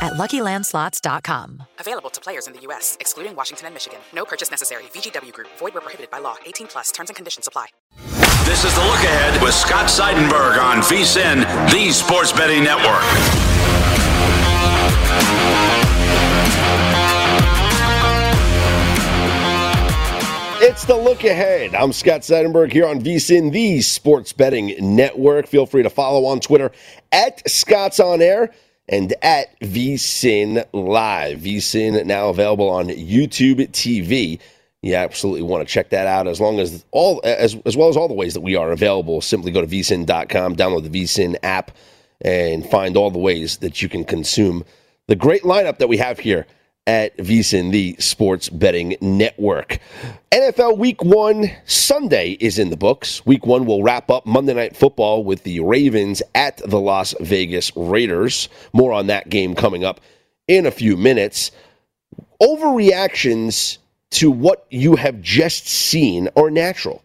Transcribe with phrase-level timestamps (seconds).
[0.00, 1.62] at LuckyLandSlots.com.
[1.78, 3.98] Available to players in the U.S., excluding Washington and Michigan.
[4.12, 4.84] No purchase necessary.
[4.94, 5.48] VGW Group.
[5.58, 6.36] Void where prohibited by law.
[6.46, 6.90] 18 plus.
[6.92, 7.66] Terms and conditions apply.
[8.44, 13.04] This is the look ahead with Scott Seidenberg on VSIN, the Sports Betting Network.
[20.60, 21.74] It's the look ahead.
[21.74, 25.46] I'm Scott Seidenberg here on VSIN, the Sports Betting Network.
[25.46, 26.72] Feel free to follow on Twitter
[27.12, 28.50] at Scott's On Air
[28.88, 31.40] and at VSIN Live.
[31.40, 34.38] VSIN now available on YouTube TV.
[34.82, 37.96] You absolutely want to check that out as long as all as, as well as
[37.96, 39.20] all the ways that we are available.
[39.20, 41.72] Simply go to vsin.com, download the VSIN app,
[42.20, 44.64] and find all the ways that you can consume
[45.08, 46.46] the great lineup that we have here
[46.88, 49.78] at VSIN, the sports betting network.
[50.32, 53.24] NFL Week One Sunday is in the books.
[53.26, 57.70] Week One will wrap up Monday Night Football with the Ravens at the Las Vegas
[57.76, 58.48] Raiders.
[58.72, 60.00] More on that game coming up
[60.48, 61.50] in a few minutes.
[62.40, 63.76] Overreactions
[64.12, 67.04] to what you have just seen are natural.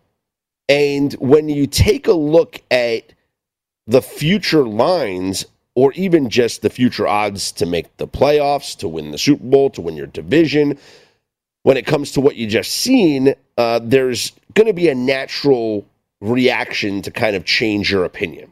[0.70, 3.12] And when you take a look at
[3.86, 5.46] the future lines
[5.76, 9.70] or even just the future odds to make the playoffs, to win the Super Bowl,
[9.72, 10.78] to win your division.
[11.64, 15.86] When it comes to what you just seen, uh, there's going to be a natural
[16.22, 18.52] reaction to kind of change your opinion.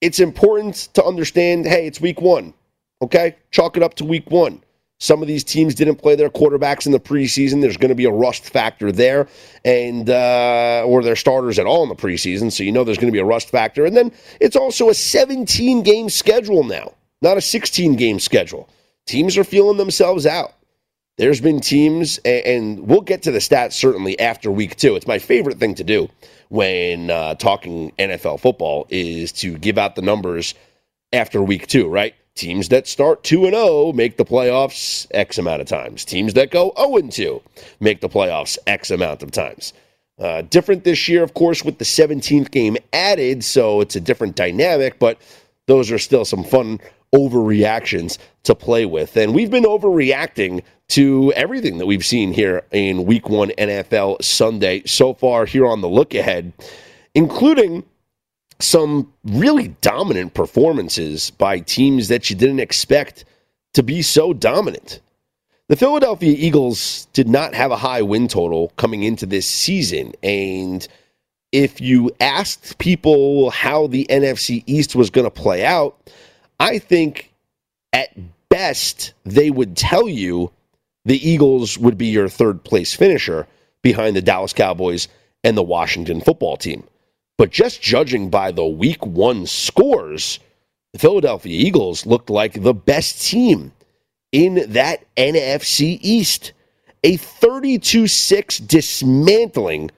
[0.00, 2.54] It's important to understand hey, it's week one.
[3.02, 3.36] Okay?
[3.50, 4.62] Chalk it up to week one.
[5.00, 7.62] Some of these teams didn't play their quarterbacks in the preseason.
[7.62, 9.28] There's going to be a rust factor there,
[9.64, 12.52] and uh, or their starters at all in the preseason.
[12.52, 13.86] So you know there's going to be a rust factor.
[13.86, 18.68] And then it's also a 17 game schedule now, not a 16 game schedule.
[19.06, 20.52] Teams are feeling themselves out.
[21.16, 24.96] There's been teams, and we'll get to the stats certainly after week two.
[24.96, 26.08] It's my favorite thing to do
[26.48, 30.54] when uh, talking NFL football is to give out the numbers
[31.12, 32.14] after week two, right?
[32.34, 36.04] Teams that start 2 and 0 make the playoffs X amount of times.
[36.04, 37.42] Teams that go 0 and 2
[37.80, 39.72] make the playoffs X amount of times.
[40.18, 44.36] Uh, different this year, of course, with the 17th game added, so it's a different
[44.36, 45.18] dynamic, but
[45.66, 46.78] those are still some fun
[47.14, 49.16] overreactions to play with.
[49.16, 54.82] And we've been overreacting to everything that we've seen here in week one NFL Sunday
[54.84, 56.52] so far here on the look ahead,
[57.14, 57.84] including
[58.62, 63.24] some really dominant performances by teams that you didn't expect
[63.74, 65.00] to be so dominant.
[65.68, 70.12] The Philadelphia Eagles did not have a high win total coming into this season.
[70.22, 70.86] And
[71.52, 76.10] if you asked people how the NFC East was going to play out,
[76.58, 77.32] I think
[77.92, 78.10] at
[78.48, 80.50] best they would tell you
[81.04, 83.46] the Eagles would be your third place finisher
[83.82, 85.08] behind the Dallas Cowboys
[85.42, 86.84] and the Washington football team.
[87.40, 90.40] But just judging by the week one scores,
[90.92, 93.72] the Philadelphia Eagles looked like the best team
[94.30, 96.52] in that NFC East.
[97.02, 99.90] A 32 6 dismantling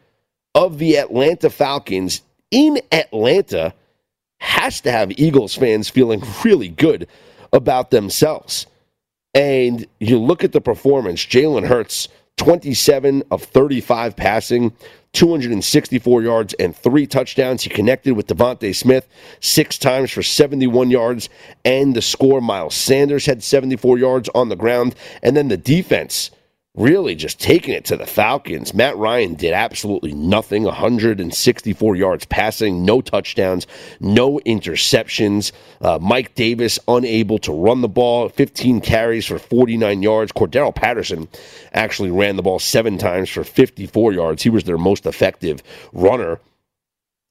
[0.54, 2.22] of the Atlanta Falcons
[2.52, 3.74] in Atlanta
[4.38, 7.08] has to have Eagles fans feeling really good
[7.52, 8.68] about themselves.
[9.34, 12.06] And you look at the performance, Jalen Hurts,
[12.42, 14.72] 27 of 35 passing,
[15.12, 17.62] 264 yards and three touchdowns.
[17.62, 19.06] He connected with DeVonta Smith
[19.38, 21.28] six times for 71 yards
[21.64, 22.40] and the score.
[22.40, 24.96] Miles Sanders had 74 yards on the ground.
[25.22, 26.32] And then the defense
[26.74, 28.72] really just taking it to the Falcons.
[28.72, 33.66] Matt Ryan did absolutely nothing 164 yards passing, no touchdowns,
[34.00, 35.52] no interceptions.
[35.82, 40.32] Uh, Mike Davis unable to run the ball, 15 carries for 49 yards.
[40.32, 41.28] Cordarrelle Patterson
[41.74, 44.42] actually ran the ball seven times for 54 yards.
[44.42, 46.40] He was their most effective runner.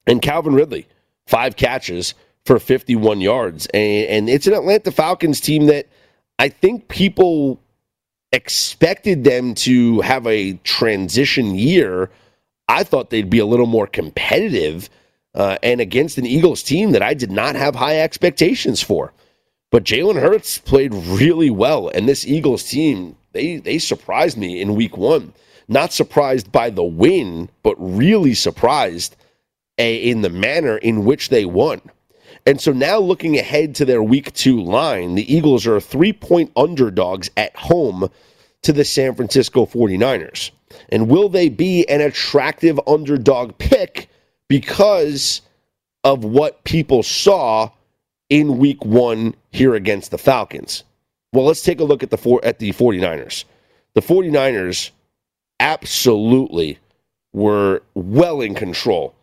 [0.06, 0.86] And Calvin Ridley,
[1.26, 2.14] five catches
[2.44, 3.66] for 51 yards.
[3.74, 5.88] And, and it's an Atlanta Falcons team that
[6.38, 7.60] I think people
[8.32, 12.10] expected them to have a transition year.
[12.68, 14.88] I thought they'd be a little more competitive
[15.34, 19.12] uh, and against an Eagles team that I did not have high expectations for.
[19.70, 24.74] But Jalen Hurts played really well, and this Eagles team they they surprised me in
[24.74, 25.32] Week One.
[25.68, 29.16] Not surprised by the win, but really surprised
[29.78, 31.80] a, in the manner in which they won.
[32.44, 36.50] And so now looking ahead to their week two line, the Eagles are three point
[36.56, 38.08] underdogs at home
[38.62, 40.50] to the San Francisco 49ers.
[40.88, 44.08] And will they be an attractive underdog pick
[44.48, 45.42] because
[46.04, 47.70] of what people saw
[48.28, 50.82] in week one here against the Falcons?
[51.32, 53.44] Well, let's take a look at the four, at the 49ers.
[53.94, 54.90] The 49ers
[55.60, 56.78] absolutely
[57.32, 59.14] were well in control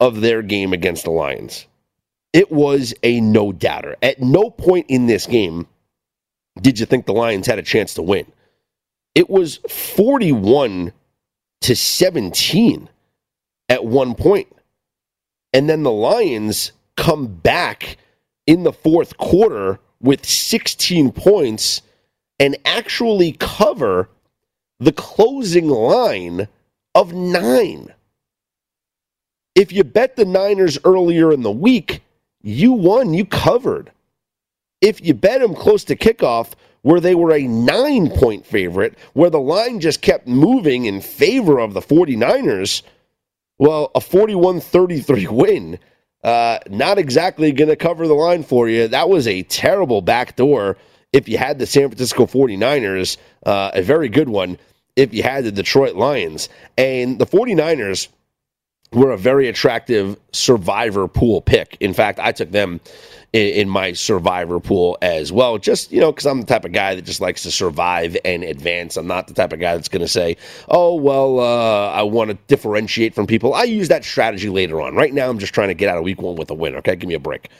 [0.00, 1.66] of their game against the Lions
[2.32, 3.96] it was a no doubter.
[4.02, 5.66] At no point in this game
[6.60, 8.26] did you think the Lions had a chance to win.
[9.14, 10.92] It was 41
[11.62, 12.88] to 17
[13.68, 14.48] at one point.
[15.52, 17.96] And then the Lions come back
[18.46, 21.82] in the fourth quarter with 16 points
[22.38, 24.08] and actually cover
[24.78, 26.48] the closing line
[26.94, 27.92] of nine.
[29.54, 32.02] If you bet the Niners earlier in the week,
[32.42, 33.90] you won, you covered.
[34.80, 36.52] If you bet them close to kickoff,
[36.82, 41.58] where they were a nine point favorite, where the line just kept moving in favor
[41.58, 42.82] of the 49ers,
[43.58, 45.78] well, a 41 33 win,
[46.22, 48.88] uh, not exactly going to cover the line for you.
[48.88, 50.76] That was a terrible backdoor
[51.12, 54.58] if you had the San Francisco 49ers, uh, a very good one
[54.96, 56.48] if you had the Detroit Lions.
[56.76, 58.08] And the 49ers
[58.92, 61.76] were a very attractive survivor pool pick.
[61.80, 62.80] In fact, I took them
[63.32, 65.58] in, in my survivor pool as well.
[65.58, 68.42] Just, you know, because I'm the type of guy that just likes to survive and
[68.42, 68.96] advance.
[68.96, 70.36] I'm not the type of guy that's going to say,
[70.68, 73.52] oh, well, uh, I want to differentiate from people.
[73.54, 74.94] I use that strategy later on.
[74.94, 76.74] Right now, I'm just trying to get out of week one with a win.
[76.76, 77.50] Okay, give me a break.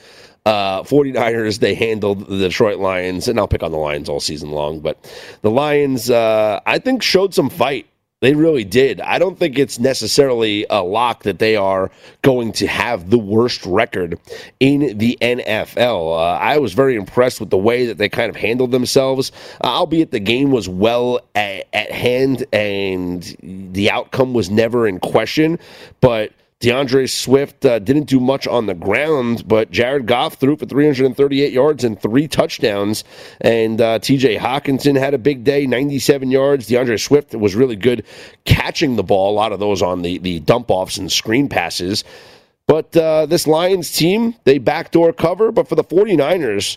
[0.46, 4.50] Uh, 49ers, they handled the Detroit Lions, and I'll pick on the Lions all season
[4.50, 4.80] long.
[4.80, 7.86] But the Lions, uh, I think, showed some fight
[8.20, 9.00] they really did.
[9.00, 11.90] I don't think it's necessarily a lock that they are
[12.22, 14.18] going to have the worst record
[14.58, 16.18] in the NFL.
[16.18, 19.30] Uh, I was very impressed with the way that they kind of handled themselves,
[19.62, 24.98] uh, albeit the game was well at, at hand and the outcome was never in
[24.98, 25.58] question.
[26.00, 30.66] But D'Andre Swift uh, didn't do much on the ground, but Jared Goff threw for
[30.66, 33.04] 338 yards and three touchdowns.
[33.40, 36.66] And uh, TJ Hockenson had a big day, 97 yards.
[36.66, 38.04] D'Andre Swift was really good
[38.44, 42.02] catching the ball, a lot of those on the, the dump offs and screen passes.
[42.66, 45.52] But uh, this Lions team, they backdoor cover.
[45.52, 46.76] But for the 49ers,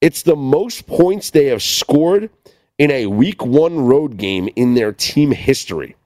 [0.00, 2.30] it's the most points they have scored
[2.78, 5.96] in a week one road game in their team history.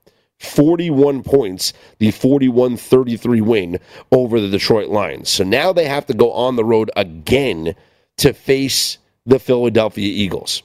[0.42, 3.80] 41 points, the 41 33 win
[4.10, 5.30] over the Detroit Lions.
[5.30, 7.74] So now they have to go on the road again
[8.18, 10.62] to face the Philadelphia Eagles.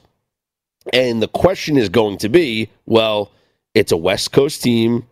[0.92, 3.30] And the question is going to be well,
[3.74, 5.06] it's a West Coast team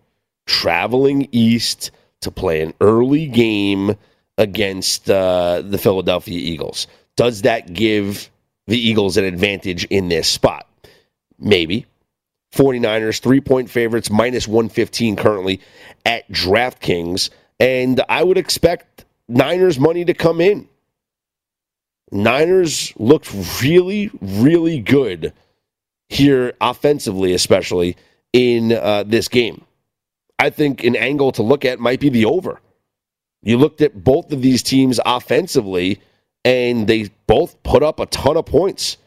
[0.47, 3.97] traveling east to play an early game
[4.39, 6.87] against uh, the Philadelphia Eagles.
[7.17, 8.31] Does that give
[8.67, 10.69] the Eagles an advantage in this spot?
[11.39, 11.87] Maybe.
[12.57, 15.61] 49ers, three point favorites, minus 115 currently
[16.05, 17.31] at DraftKings.
[17.61, 20.69] And I would expect Niners money to come in.
[22.13, 23.33] Niners looked
[23.63, 25.33] really, really good
[26.09, 27.97] here offensively, especially
[28.33, 29.65] in uh, this game.
[30.39, 32.61] I think an angle to look at might be the over.
[33.43, 36.01] You looked at both of these teams offensively,
[36.45, 38.99] and they both put up a ton of points.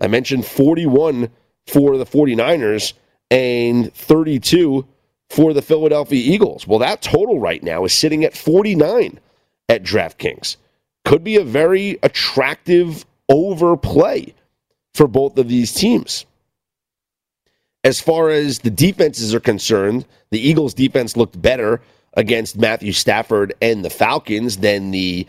[0.00, 1.30] I mentioned 41
[1.66, 2.92] for the 49ers
[3.30, 4.86] and 32
[5.30, 6.66] for the Philadelphia Eagles.
[6.66, 9.18] Well, that total right now is sitting at 49
[9.68, 10.56] at DraftKings.
[11.04, 14.34] Could be a very attractive overplay
[14.94, 16.24] for both of these teams.
[17.84, 21.80] As far as the defenses are concerned, the Eagles' defense looked better
[22.14, 25.26] against Matthew Stafford and the Falcons than the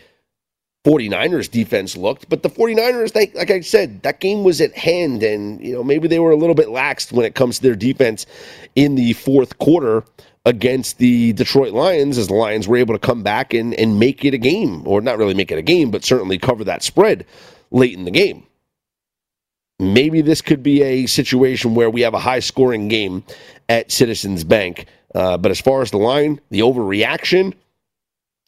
[0.87, 2.29] 49ers defense looked.
[2.29, 5.83] But the 49ers, they, like I said, that game was at hand, and you know
[5.83, 8.25] maybe they were a little bit laxed when it comes to their defense
[8.75, 10.05] in the fourth quarter
[10.45, 14.23] against the Detroit Lions, as the Lions were able to come back and, and make
[14.23, 17.25] it a game, or not really make it a game, but certainly cover that spread
[17.69, 18.45] late in the game.
[19.79, 23.25] Maybe this could be a situation where we have a high scoring game
[23.67, 24.85] at Citizens Bank.
[25.13, 27.53] Uh, but as far as the line, the overreaction,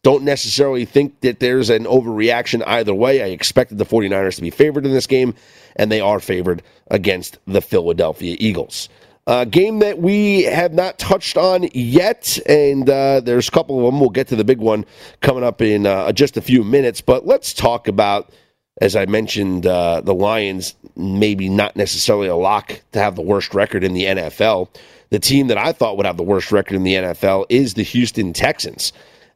[0.02, 3.22] don't necessarily think that there's an overreaction either way.
[3.22, 5.34] I expected the 49ers to be favored in this game,
[5.76, 8.88] and they are favored against the Philadelphia Eagles.
[9.26, 13.84] Uh, game that we have not touched on yet, and uh, there's a couple of
[13.84, 14.00] them.
[14.00, 14.86] We'll get to the big one
[15.20, 18.32] coming up in uh, just a few minutes, but let's talk about,
[18.80, 23.54] as I mentioned, uh, the Lions, maybe not necessarily a lock to have the worst
[23.54, 24.68] record in the NFL.
[25.10, 27.82] The team that I thought would have the worst record in the NFL is the
[27.82, 28.92] Houston Texans.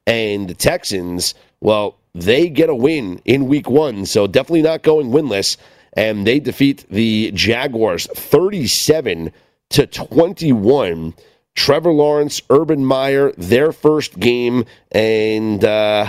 [0.06, 5.10] And the Texans, well, they get a win in week one, so definitely not going
[5.10, 5.56] winless.
[5.94, 9.32] And they defeat the Jaguars 37
[9.70, 11.14] to 21.
[11.54, 16.08] Trevor Lawrence, Urban Meyer, their first game, and uh,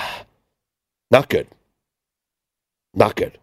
[1.12, 1.48] not good.
[2.96, 3.38] Not good.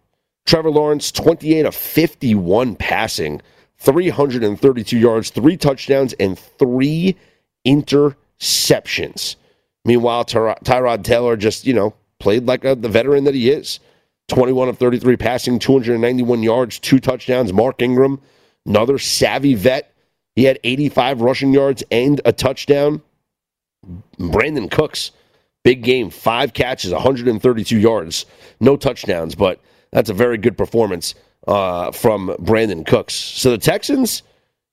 [0.46, 3.40] Trevor Lawrence, 28 of 51 passing,
[3.78, 7.16] 332 yards, three touchdowns, and three
[7.66, 9.36] interceptions.
[9.84, 13.80] Meanwhile, Ty- Tyrod Taylor just, you know, played like a, the veteran that he is.
[14.28, 17.52] 21 of 33 passing, 291 yards, two touchdowns.
[17.52, 18.20] Mark Ingram,
[18.64, 19.92] another savvy vet.
[20.36, 23.02] He had 85 rushing yards and a touchdown.
[24.18, 25.10] Brandin Cooks,
[25.64, 28.26] big game, five catches, 132 yards,
[28.60, 29.60] no touchdowns, but
[29.90, 31.14] that's a very good performance
[31.48, 33.14] uh, from Brandin Cooks.
[33.14, 34.22] So the Texans,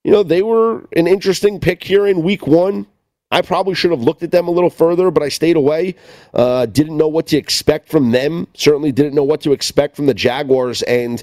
[0.03, 2.85] you know, they were an interesting pick here in week one.
[3.31, 5.95] I probably should have looked at them a little further, but I stayed away.
[6.33, 8.47] Uh, didn't know what to expect from them.
[8.55, 10.81] Certainly didn't know what to expect from the Jaguars.
[10.83, 11.21] And,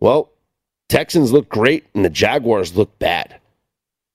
[0.00, 0.30] well,
[0.88, 3.38] Texans look great and the Jaguars look bad.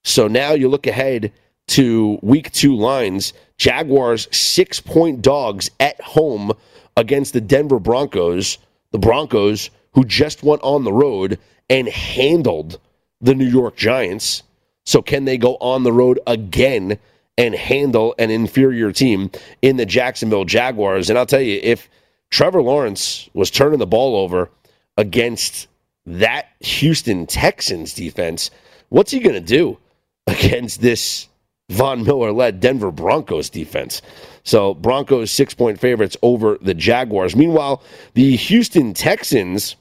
[0.04, 1.32] So now you look ahead
[1.68, 3.34] to week two lines.
[3.58, 6.52] Jaguars six point dogs at home
[6.98, 8.58] against the Denver Broncos.
[8.92, 12.78] The Broncos, who just went on the road and handled
[13.22, 14.44] the New York Giants.
[14.86, 16.98] So can they go on the road again
[17.38, 21.10] and handle an inferior team in the Jacksonville Jaguars.
[21.10, 21.90] And I'll tell you, if
[22.30, 24.50] Trevor Lawrence was turning the ball over
[24.98, 25.68] against
[26.06, 28.52] that Houston Texans defense,
[28.90, 29.78] what's he going to do
[30.28, 31.28] against this
[31.70, 34.02] Von Miller led Denver Broncos defense?
[34.44, 37.36] So, Broncos six point favorites over the Jaguars.
[37.36, 37.84] Meanwhile,
[38.16, 39.76] the Houston Texans,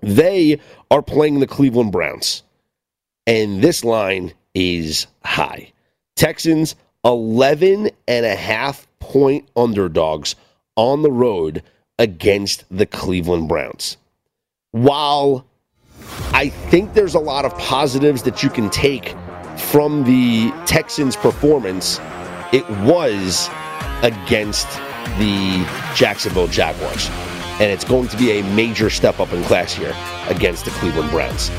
[0.00, 2.42] they are playing the Cleveland Browns.
[3.26, 5.72] And this line is high.
[6.16, 10.36] Texans 11 and a half point underdogs
[10.76, 11.62] on the road
[11.98, 13.96] against the Cleveland Browns.
[14.70, 15.46] While
[16.32, 19.14] I think there's a lot of positives that you can take
[19.56, 22.00] from the Texans' performance,
[22.52, 23.48] it was
[24.02, 24.68] against
[25.18, 25.64] the
[25.94, 27.08] Jacksonville Jaguars.
[27.60, 29.94] And it's going to be a major step up in class here
[30.28, 31.50] against the Cleveland Browns.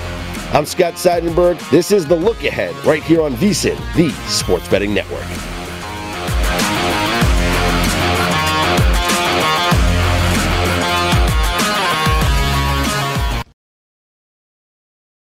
[0.53, 1.57] I'm Scott Seidenberg.
[1.71, 5.52] This is the look ahead right here on VSIN, the Sports Betting Network.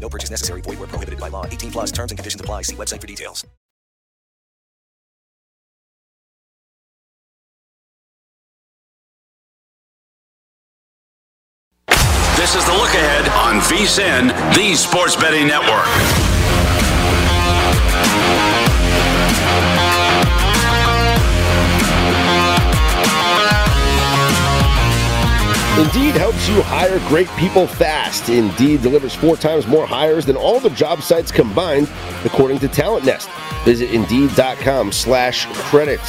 [0.00, 0.60] No purchase necessary.
[0.60, 1.44] Void where prohibited by law.
[1.46, 2.62] 18 plus terms and conditions apply.
[2.62, 3.44] See website for details.
[12.36, 16.35] This is the look ahead on VSIN, the Sports Betting Network.
[25.78, 28.30] Indeed helps you hire great people fast.
[28.30, 31.86] Indeed delivers four times more hires than all the job sites combined,
[32.24, 33.28] according to Talent Nest.
[33.66, 36.00] Visit Indeed.com slash credit.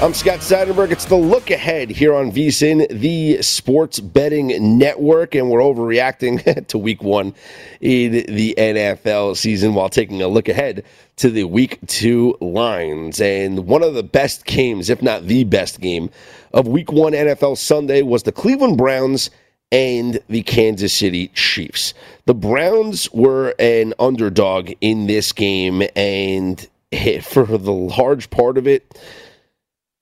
[0.00, 0.92] I'm Scott Seidenberg.
[0.92, 6.78] It's the look ahead here on VSIN, the sports betting network, and we're overreacting to
[6.78, 7.34] week one
[7.80, 10.84] in the NFL season while taking a look ahead
[11.16, 13.20] to the week two lines.
[13.20, 16.10] And one of the best games, if not the best game,
[16.52, 19.30] of week one NFL Sunday was the Cleveland Browns
[19.72, 21.94] and the Kansas City Chiefs.
[22.26, 26.60] The Browns were an underdog in this game, and
[27.22, 28.98] for the large part of it,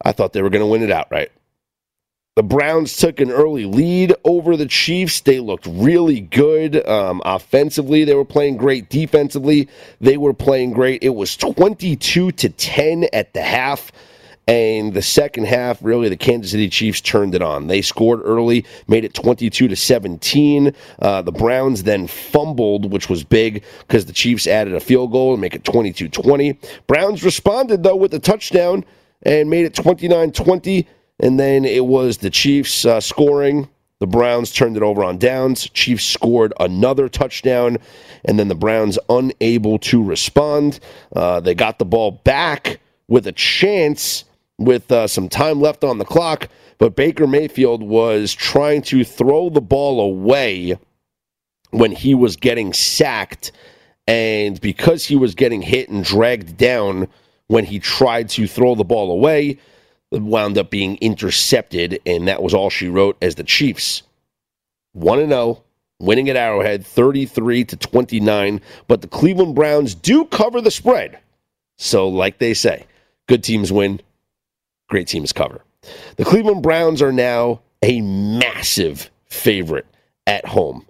[0.05, 1.31] I thought they were going to win it outright.
[2.37, 5.23] The Browns took an early lead over the Chiefs.
[5.23, 8.05] They looked really good um, offensively.
[8.05, 9.69] They were playing great defensively.
[10.01, 11.03] They were playing great.
[11.03, 13.91] It was 22 to 10 at the half.
[14.49, 17.67] And the second half, really, the Kansas City Chiefs turned it on.
[17.67, 20.73] They scored early, made it 22 to 17.
[21.01, 25.33] Uh, the Browns then fumbled, which was big because the Chiefs added a field goal
[25.33, 26.59] and make it 22 20.
[26.87, 28.87] Browns responded, though, with a touchdown
[29.23, 30.89] and made it 29 20.
[31.21, 33.69] And then it was the Chiefs uh, scoring.
[33.99, 35.69] The Browns turned it over on downs.
[35.71, 37.77] Chiefs scored another touchdown,
[38.25, 40.81] and then the Browns unable to respond.
[41.15, 44.25] Uh, they got the ball back with a chance
[44.59, 49.51] with uh, some time left on the clock, but Baker Mayfield was trying to throw
[49.51, 50.79] the ball away
[51.71, 53.53] when he was getting sacked.
[54.07, 57.09] And because he was getting hit and dragged down
[57.47, 59.59] when he tried to throw the ball away,
[60.11, 62.01] wound up being intercepted.
[62.07, 64.03] And that was all she wrote as the Chiefs
[64.93, 65.63] 1 0,
[66.01, 68.61] winning at Arrowhead 33 to 29.
[68.87, 71.19] But the Cleveland Browns do cover the spread.
[71.77, 72.87] So, like they say,
[73.29, 74.01] good teams win,
[74.89, 75.63] great teams cover.
[76.17, 79.87] The Cleveland Browns are now a massive favorite
[80.27, 80.87] at home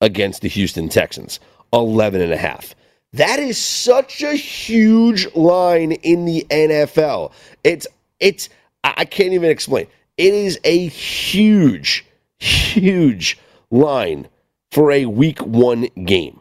[0.00, 1.40] against the Houston Texans,
[1.72, 2.74] 11 and a half.
[3.12, 7.32] That is such a huge line in the NFL.
[7.62, 7.86] It's
[8.20, 8.48] it's
[8.82, 9.86] I can't even explain.
[10.16, 12.06] It is a huge
[12.38, 13.38] huge
[13.70, 14.28] line
[14.70, 16.40] for a week 1 game.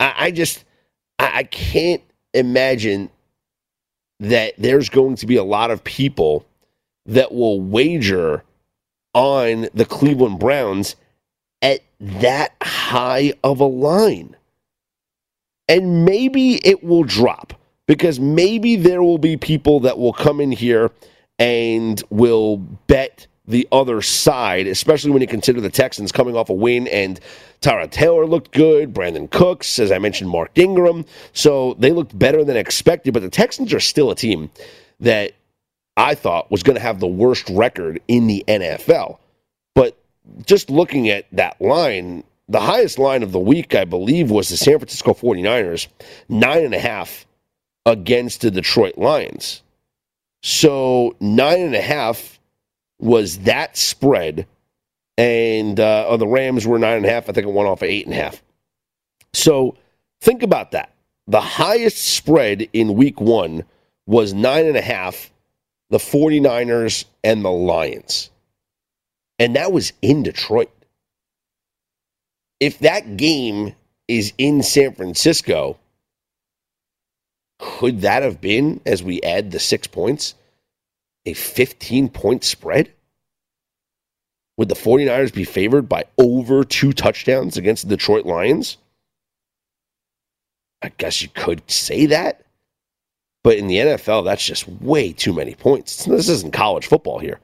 [0.00, 0.64] I, I just
[1.18, 3.10] I, I can't imagine
[4.20, 6.46] that there's going to be a lot of people
[7.06, 8.42] that will wager
[9.14, 10.96] on the Cleveland Browns
[11.62, 14.36] at that high of a line.
[15.68, 17.54] And maybe it will drop
[17.86, 20.90] because maybe there will be people that will come in here
[21.38, 26.54] and will bet the other side, especially when you consider the Texans coming off a
[26.54, 27.20] win and
[27.60, 31.04] Tyrod Taylor looked good, Brandin Cooks, as I mentioned, Mark Ingram.
[31.32, 34.50] So they looked better than expected, but the Texans are still a team
[35.00, 35.32] that
[35.96, 39.18] I thought was going to have the worst record in the NFL.
[39.74, 39.96] But
[40.44, 44.56] just looking at that line, the highest line of the week, I believe, was the
[44.56, 45.86] San Francisco 49ers,
[46.28, 47.26] nine and a half
[47.86, 49.62] against the Detroit Lions.
[50.42, 52.35] So nine and a half
[53.00, 54.46] was that spread.
[55.18, 57.28] And uh, oh, the Rams were nine and a half.
[57.28, 58.42] I think it went off at eight and a half.
[59.34, 59.76] So
[60.22, 60.94] think about that.
[61.28, 63.64] The highest spread in week one
[64.06, 65.32] was nine and a half,
[65.90, 68.30] the 49ers and the Lions.
[69.38, 70.70] And that was in Detroit.
[72.60, 73.74] If that game
[74.08, 75.78] is in San Francisco,
[77.58, 80.34] Could that have been, as we add the six points,
[81.26, 82.92] a 15 point spread?
[84.56, 88.78] Would the 49ers be favored by over two touchdowns against the Detroit Lions?
[90.82, 92.42] I guess you could say that.
[93.44, 96.04] But in the NFL, that's just way too many points.
[96.04, 97.38] This isn't college football here.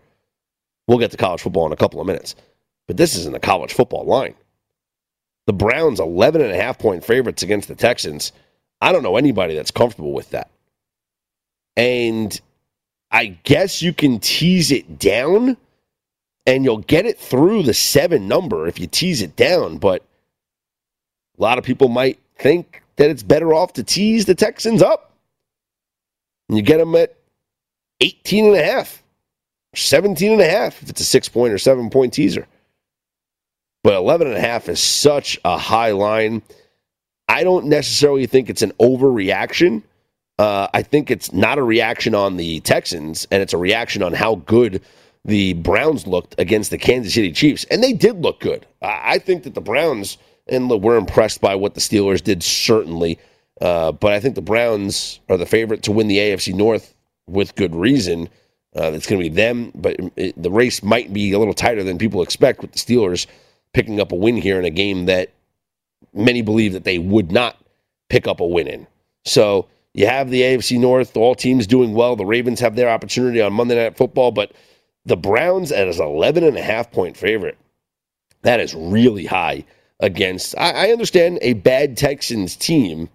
[0.89, 2.35] We'll get to college football in a couple of minutes.
[2.89, 4.35] But this isn't a college football line.
[5.47, 8.33] The Browns, 11 and a half point favorites against the Texans.
[8.81, 10.51] I don't know anybody that's comfortable with that.
[11.77, 12.41] And
[13.13, 15.59] I guess you can tease it down
[16.47, 19.77] and you'll get it through the seven number if you tease it down.
[19.77, 20.03] But
[21.39, 25.13] a lot of people might think that it's better off to tease the Texans up.
[26.49, 27.15] And you get them at
[28.01, 29.03] 18 and a half,
[29.75, 32.47] 17 and a half if it's a six point or seven point teaser.
[33.85, 36.43] But 11 and a half is such a high line.
[37.29, 39.83] I don't necessarily think it's an overreaction.
[40.39, 44.13] Uh, I think it's not a reaction on the Texans, and it's a reaction on
[44.13, 44.83] how good
[45.25, 48.67] the Browns looked against the Kansas City Chiefs, and they did look good.
[48.81, 50.19] I think that the Browns
[50.49, 53.19] and look, we're impressed by what the Steelers did, certainly,
[53.61, 56.95] uh, but I think the Browns are the favorite to win the AFC North
[57.27, 58.29] with good reason.
[58.75, 61.85] Uh, it's going to be them, but it, the race might be a little tighter
[61.85, 63.27] than people expect with the Steelers
[63.73, 65.31] picking up a win here in a game that
[66.13, 67.57] many believe that they would not
[68.09, 68.87] pick up a win in.
[69.25, 72.17] So you have the AFC North, all teams doing well.
[72.17, 74.53] The Ravens have their opportunity on Monday Night Football, but
[75.05, 77.59] the Browns as 11 and a half point favorite.
[78.43, 79.65] That is really high
[80.01, 83.09] against, I, I understand, a bad Texans team,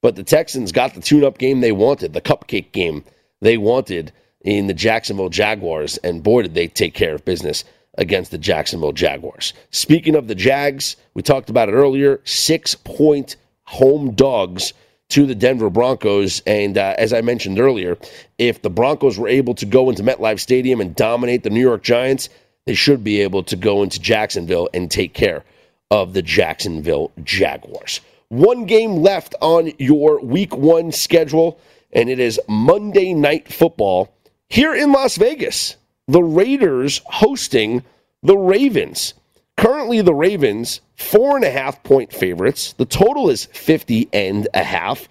[0.00, 3.04] but the Texans got the tune up game they wanted, the cupcake game
[3.40, 7.64] they wanted in the Jacksonville Jaguars, and boy, did they take care of business
[7.98, 9.52] against the Jacksonville Jaguars.
[9.70, 14.72] Speaking of the Jags, we talked about it earlier six point home dogs
[15.12, 16.42] to the Denver Broncos.
[16.46, 17.98] And uh, as I mentioned earlier,
[18.38, 21.82] if the Broncos were able to go into MetLife Stadium and dominate the New York
[21.82, 22.30] Giants,
[22.64, 25.44] they should be able to go into Jacksonville and take care
[25.90, 28.00] of the Jacksonville Jaguars.
[28.28, 31.60] One game left on your week one schedule,
[31.92, 34.10] and it is Monday Night Football
[34.48, 35.76] here in Las Vegas.
[36.08, 37.84] The Raiders hosting
[38.22, 39.12] the Ravens.
[39.56, 42.72] Currently, the Ravens, four and a half point favorites.
[42.74, 45.08] The total is 50 and a half.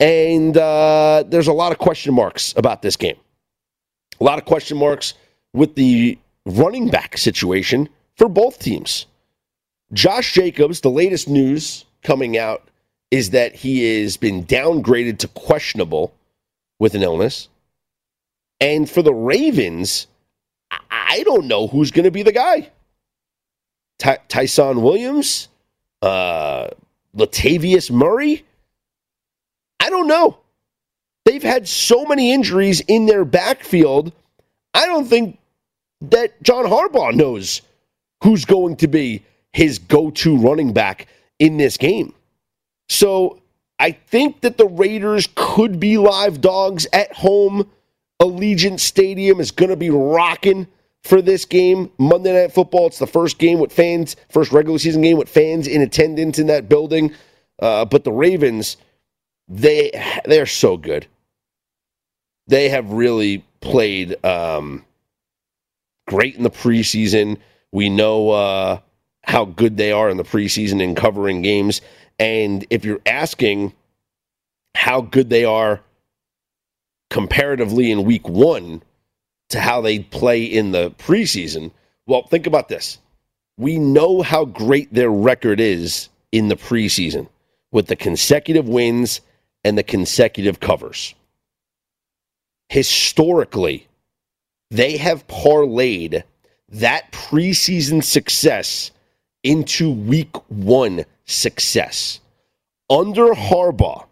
[0.00, 3.16] And uh, there's a lot of question marks about this game.
[4.20, 5.14] A lot of question marks
[5.52, 9.06] with the running back situation for both teams.
[9.92, 12.68] Josh Jacobs, the latest news coming out
[13.10, 16.12] is that he has been downgraded to questionable
[16.80, 17.48] with an illness.
[18.60, 20.06] And for the Ravens,
[20.90, 22.70] I don't know who's going to be the guy.
[23.98, 25.48] Ty- Ty'Son Williams,
[26.02, 26.68] uh,
[27.16, 28.44] Latavius Murray.
[29.80, 30.38] I don't know.
[31.24, 34.12] They've had so many injuries in their backfield.
[34.74, 35.38] I don't think
[36.02, 37.62] that John Harbaugh knows
[38.22, 41.06] who's going to be his go to running back
[41.38, 42.12] in this game.
[42.88, 43.40] So
[43.78, 47.70] I think that the Raiders could be live dogs at home.
[48.20, 50.66] Allegiant Stadium is going to be rocking
[51.04, 52.86] for this game, Monday Night Football.
[52.86, 56.46] It's the first game with fans, first regular season game with fans in attendance in
[56.48, 57.12] that building.
[57.60, 58.76] Uh, but the Ravens,
[59.46, 59.90] they
[60.24, 61.06] they're so good.
[62.46, 64.84] They have really played um,
[66.06, 67.38] great in the preseason.
[67.72, 68.80] We know uh,
[69.24, 71.80] how good they are in the preseason in covering games.
[72.18, 73.72] And if you're asking
[74.74, 75.80] how good they are
[77.10, 78.82] comparatively in week one,
[79.50, 81.70] to how they play in the preseason,
[82.06, 82.98] well, think about this.
[83.56, 87.28] We know how great their record is in the preseason
[87.70, 89.20] with the consecutive wins
[89.64, 91.14] and the consecutive covers.
[92.68, 93.86] Historically,
[94.70, 96.24] they have parlayed
[96.68, 98.90] that preseason success
[99.42, 102.20] into week one success.
[102.90, 104.06] Under Harbaugh,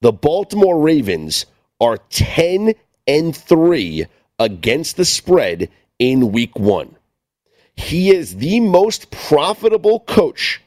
[0.00, 1.46] the Baltimore Ravens
[1.80, 2.74] are 10
[3.06, 4.06] and 3
[4.38, 6.96] against the spread in week 1.
[7.74, 10.62] He is the most profitable coach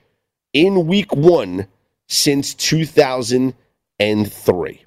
[0.53, 1.67] in week 1
[2.07, 4.85] since 2003.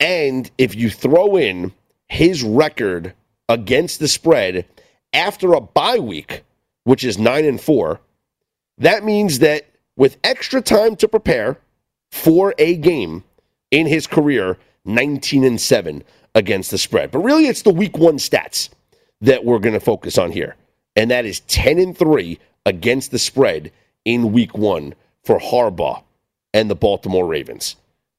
[0.00, 1.72] And if you throw in
[2.08, 3.14] his record
[3.48, 4.66] against the spread
[5.12, 6.42] after a bye week,
[6.84, 8.00] which is 9 and 4,
[8.78, 11.58] that means that with extra time to prepare
[12.10, 13.22] for a game
[13.70, 16.02] in his career, 19 and 7
[16.34, 17.10] against the spread.
[17.10, 18.70] But really, it's the week one stats
[19.20, 20.56] that we're going to focus on here.
[20.96, 23.72] And that is 10 and 3 against the spread
[24.04, 26.02] in week one for Harbaugh
[26.52, 27.76] and the Baltimore Ravens.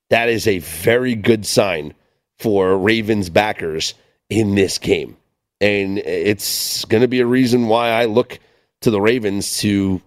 [0.10, 1.94] That is a very good sign
[2.38, 3.94] for Ravens backers
[4.30, 5.18] in this game.
[5.60, 8.40] And it's going to be a reason why I look
[8.82, 10.02] to the Ravens to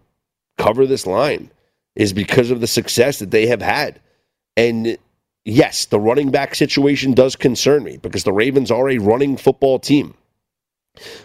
[0.59, 1.51] cover this line
[1.95, 4.01] is because of the success that they have had.
[4.57, 4.99] And
[5.45, 9.79] yes, the running back situation does concern me because the Ravens are a running football
[9.79, 10.15] team.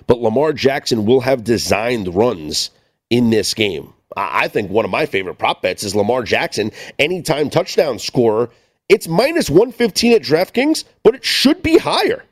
[0.08, 2.72] But Lamar Jackson will have designed runs
[3.10, 3.94] in this game.
[4.18, 8.50] I think one of my favorite prop bets is Lamar Jackson, anytime touchdown scorer.
[8.88, 12.24] It's minus 115 at DraftKings, but it should be higher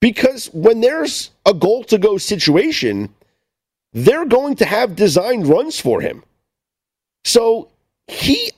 [0.00, 3.12] because when there's a goal to go situation,
[3.92, 6.22] they're going to have designed runs for him.
[7.24, 7.68] So
[8.06, 8.52] he,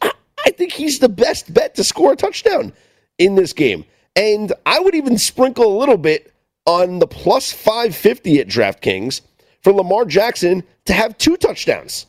[0.45, 2.73] I think he's the best bet to score a touchdown
[3.19, 3.85] in this game.
[4.17, 6.33] And I would even sprinkle a little bit
[6.67, 9.21] on the plus 550 at DraftKings
[9.63, 12.07] for Lamar Jackson to have two touchdowns.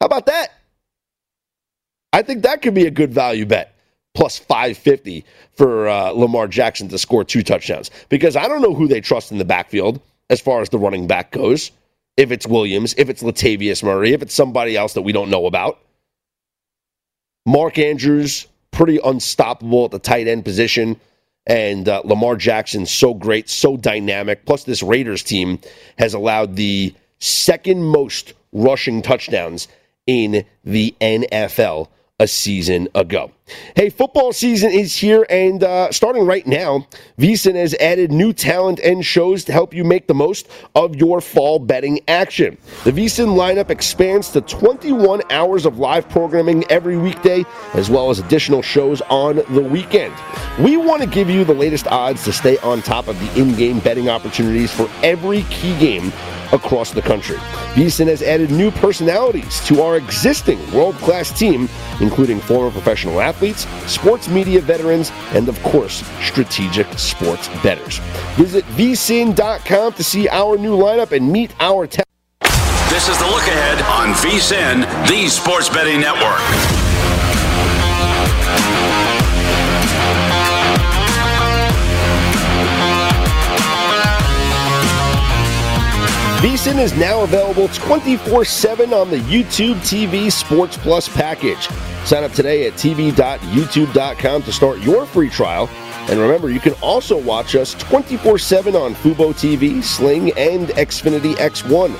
[0.00, 0.52] How about that?
[2.12, 3.74] I think that could be a good value bet.
[4.14, 7.90] Plus 550 for uh, Lamar Jackson to score two touchdowns.
[8.08, 11.06] Because I don't know who they trust in the backfield as far as the running
[11.06, 11.70] back goes.
[12.16, 15.46] If it's Williams, if it's Latavius Murray, if it's somebody else that we don't know
[15.46, 15.78] about.
[17.46, 21.00] Mark Andrews, pretty unstoppable at the tight end position.
[21.46, 24.44] And uh, Lamar Jackson, so great, so dynamic.
[24.44, 25.58] Plus, this Raiders team
[25.98, 29.66] has allowed the second most rushing touchdowns
[30.06, 31.88] in the NFL
[32.20, 33.32] a season ago.
[33.74, 36.86] Hey, football season is here, and uh, starting right now,
[37.18, 41.20] VSIN has added new talent and shows to help you make the most of your
[41.20, 42.58] fall betting action.
[42.84, 48.20] The VSIN lineup expands to 21 hours of live programming every weekday, as well as
[48.20, 50.14] additional shows on the weekend.
[50.60, 53.56] We want to give you the latest odds to stay on top of the in
[53.56, 56.12] game betting opportunities for every key game
[56.52, 57.36] across the country.
[57.74, 61.68] VSIN has added new personalities to our existing world class team,
[62.00, 67.98] including former professional athletes, sports media veterans, and of course, strategic sports bettors.
[68.36, 72.06] Visit vsin.com to see our new lineup and meet our talent.
[72.90, 76.40] This is the look ahead on VSIN, the sports betting network.
[86.40, 91.68] VSIN is now available 24 7 on the YouTube TV Sports Plus package.
[92.06, 95.68] Sign up today at tv.youtube.com to start your free trial.
[96.08, 101.34] And remember, you can also watch us 24 7 on Fubo TV, Sling, and Xfinity
[101.34, 101.90] X1.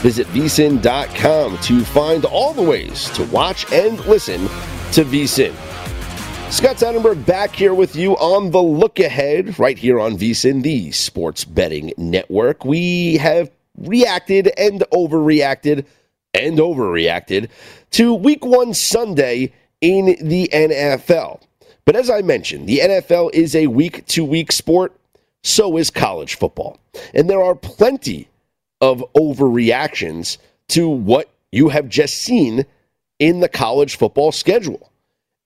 [0.00, 4.40] Visit vsin.com to find all the ways to watch and listen
[4.92, 5.52] to VSIN.
[6.50, 10.90] Scott Seidenberg back here with you on the look ahead, right here on VSIN, the
[10.90, 12.64] sports betting network.
[12.64, 15.84] We have reacted and overreacted
[16.34, 17.48] and overreacted
[17.92, 21.40] to week one Sunday in the NFL.
[21.84, 24.94] But as I mentioned, the NFL is a week to week sport,
[25.42, 26.78] so is college football.
[27.14, 28.28] And there are plenty
[28.80, 32.64] of overreactions to what you have just seen
[33.18, 34.90] in the college football schedule.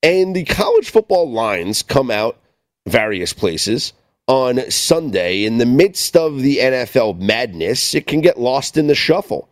[0.03, 2.39] And the college football lines come out
[2.87, 3.95] various places
[4.27, 5.45] on Sunday.
[5.45, 9.49] In the midst of the NFL madness, it can get lost in the shuffle.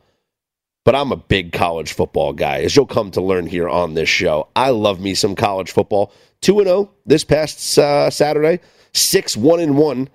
[0.85, 4.09] But I'm a big college football guy, as you'll come to learn here on this
[4.09, 4.49] show.
[4.57, 6.13] I love me some college football.
[6.41, 8.61] 2 0 this past uh, Saturday,
[8.93, 10.09] 6 1 1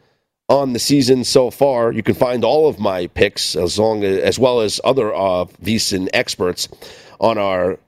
[0.49, 1.93] on the season so far.
[1.93, 5.45] You can find all of my picks as long as, as well as other uh,
[5.63, 6.67] VSIN experts
[7.19, 7.79] on our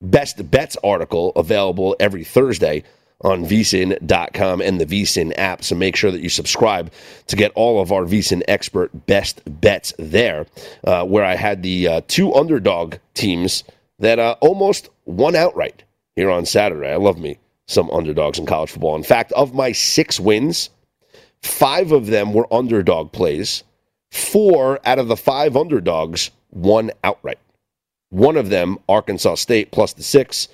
[0.00, 2.82] best bets article available every Thursday
[3.22, 5.64] on vsin.com and the vsin app.
[5.64, 6.92] So make sure that you subscribe
[7.26, 10.46] to get all of our vsin expert best bets there,
[10.84, 13.64] uh, where I had the uh, two underdog teams
[13.98, 15.84] that uh, almost won outright
[16.16, 16.90] here on Saturday.
[16.90, 18.96] I love me some underdogs in college football.
[18.96, 20.70] In fact, of my six wins,
[21.42, 23.62] five of them were underdog plays.
[24.10, 27.38] Four out of the five underdogs won outright.
[28.10, 30.48] One of them, Arkansas State plus the six,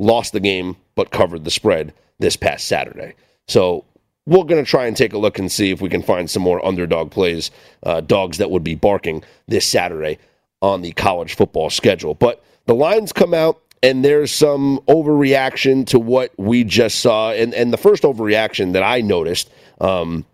[0.00, 3.14] lost the game but covered the spread this past Saturday.
[3.46, 3.84] So
[4.26, 6.42] we're going to try and take a look and see if we can find some
[6.42, 7.50] more underdog plays,
[7.82, 10.18] uh, dogs that would be barking this Saturday
[10.62, 12.14] on the college football schedule.
[12.14, 17.32] But the lines come out, and there's some overreaction to what we just saw.
[17.32, 20.26] And, and the first overreaction that I noticed um,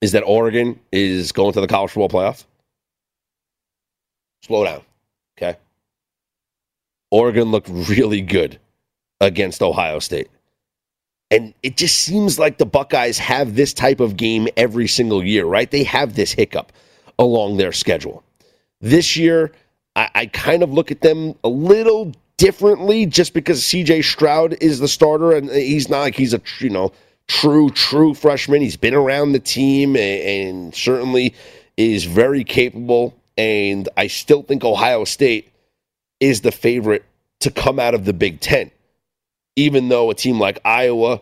[0.00, 2.44] is that Oregon is going to the college football playoff.
[4.42, 4.82] Slow down?
[7.10, 8.58] Oregon looked really good
[9.20, 10.28] against Ohio State.
[11.30, 15.44] And it just seems like the Buckeyes have this type of game every single year,
[15.44, 15.70] right?
[15.70, 16.72] They have this hiccup
[17.18, 18.24] along their schedule.
[18.80, 19.52] This year,
[19.94, 24.80] I, I kind of look at them a little differently just because CJ Stroud is
[24.80, 26.90] the starter and he's not like he's a you know
[27.28, 28.62] true true freshman.
[28.62, 31.34] He's been around the team and, and certainly
[31.76, 33.14] is very capable.
[33.36, 35.49] And I still think Ohio State
[36.20, 37.04] is the favorite
[37.40, 38.70] to come out of the Big Ten,
[39.56, 41.20] even though a team like Iowa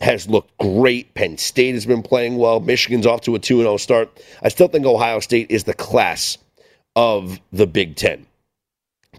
[0.00, 1.12] has looked great.
[1.14, 2.60] Penn State has been playing well.
[2.60, 4.22] Michigan's off to a 2 0 start.
[4.42, 6.38] I still think Ohio State is the class
[6.94, 8.26] of the Big Ten.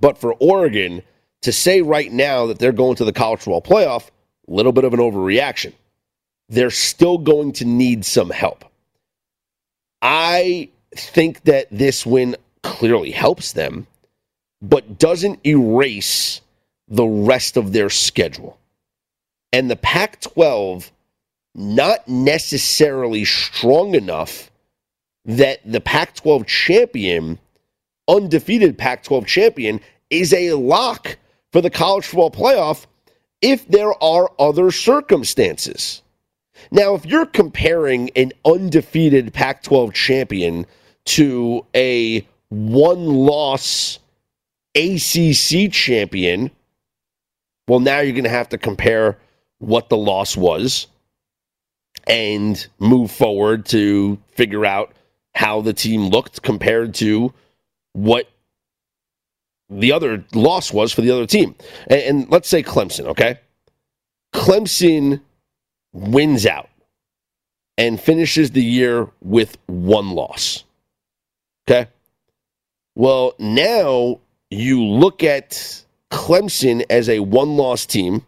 [0.02, 1.04] But for Oregon
[1.42, 4.10] to say right now that they're going to the college football playoff,
[4.48, 5.74] a little bit of an overreaction.
[6.50, 8.66] They're still going to need some help.
[10.02, 13.86] I think that this win clearly helps them,
[14.62, 16.42] but doesn't erase
[16.88, 18.58] the rest of their schedule.
[19.54, 20.92] And the Pac 12,
[21.56, 24.52] not necessarily strong enough
[25.26, 27.40] that the Pac 12 champion,
[28.08, 31.18] undefeated Pac 12 champion, is a lock
[31.52, 32.86] for the college football playoff
[33.42, 36.02] if there are other circumstances.
[36.72, 40.66] Now, if you're comparing an undefeated Pac 12 champion
[41.06, 44.00] to a one loss
[44.76, 46.52] ACC champion,
[47.68, 49.18] well, now you're going to have to compare
[49.60, 50.88] what the loss was
[52.08, 54.94] and move forward to figure out
[55.36, 57.34] how the team looked compared to
[57.94, 58.30] what
[59.70, 61.56] the other loss was for the other team.
[61.88, 63.40] And, and let's say Clemson, okay?
[64.34, 65.22] Clemson
[65.94, 66.70] wins out
[67.78, 70.64] and finishes the year with one loss.
[71.68, 71.90] Okay?
[72.96, 78.26] Well, now you look at Clemson as a one loss team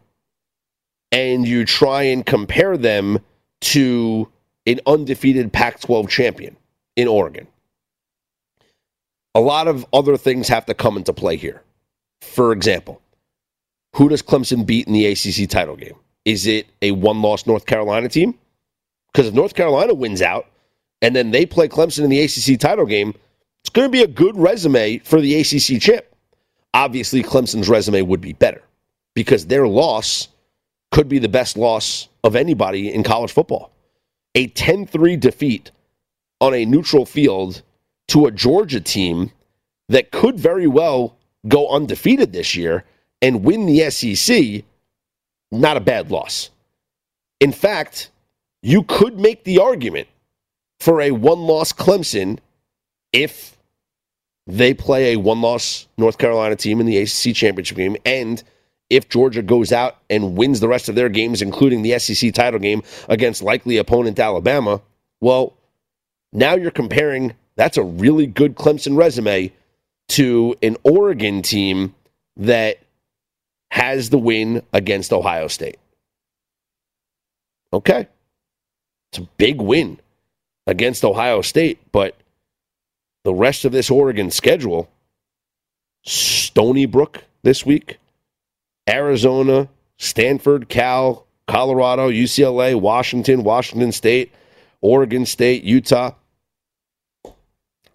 [1.12, 3.20] and you try and compare them
[3.62, 4.30] to
[4.66, 6.56] an undefeated Pac 12 champion
[6.96, 7.48] in Oregon.
[9.34, 11.62] A lot of other things have to come into play here.
[12.22, 13.02] For example,
[13.96, 15.96] who does Clemson beat in the ACC title game?
[16.26, 18.38] Is it a one loss North Carolina team?
[19.12, 20.48] Because if North Carolina wins out
[21.02, 23.14] and then they play Clemson in the ACC title game,
[23.64, 26.11] it's going to be a good resume for the ACC chip.
[26.74, 28.62] Obviously, Clemson's resume would be better
[29.14, 30.30] because their loss
[30.92, 33.72] could be the best loss of anybody in college football.
[34.36, 35.72] A 10 3 defeat
[36.40, 37.62] on a neutral field
[38.08, 39.32] to a Georgia team
[39.90, 41.16] that could very well
[41.48, 42.84] go undefeated this year
[43.22, 44.64] and win the SEC,
[45.52, 46.50] not a bad loss.
[47.40, 48.10] In fact,
[48.62, 50.08] you could make the argument
[50.80, 52.40] for a one loss Clemson
[53.14, 53.51] if
[54.48, 58.44] they play a one loss North Carolina team in the ACC championship game and
[58.92, 62.60] if Georgia goes out and wins the rest of their games, including the SEC title
[62.60, 64.82] game against likely opponent Alabama,
[65.22, 65.54] well,
[66.34, 69.52] now you're comparing that's a really good Clemson resume
[70.10, 71.96] to an Oregon team
[72.36, 72.80] that
[73.72, 75.78] has the win against Ohio State.
[77.72, 78.08] Okay.
[79.12, 80.00] It's a big win
[80.68, 82.16] against Ohio State, but
[83.24, 84.90] the rest of this Oregon schedule
[86.04, 88.00] Stony Brook this week,
[88.90, 94.32] Arizona, Stanford, Cal, Colorado, UCLA, Washington, Washington State,
[94.82, 96.14] Oregon State, Utah.